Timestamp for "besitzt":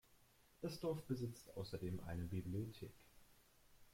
1.05-1.55